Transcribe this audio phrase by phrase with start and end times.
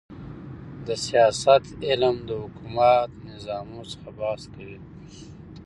[0.85, 4.79] د سیاست علم د حکومتي نظامو څخه بحث کوي.